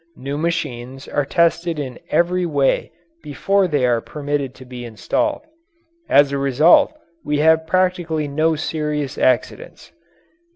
New 0.15 0.35
machines 0.35 1.07
are 1.07 1.27
tested 1.27 1.77
in 1.77 1.99
every 2.09 2.43
way 2.43 2.91
before 3.21 3.67
they 3.67 3.85
are 3.85 4.01
permitted 4.01 4.55
to 4.55 4.65
be 4.65 4.83
installed. 4.83 5.43
As 6.09 6.31
a 6.31 6.39
result 6.39 6.91
we 7.23 7.37
have 7.37 7.67
practically 7.67 8.27
no 8.27 8.55
serious 8.55 9.19
accidents. 9.19 9.91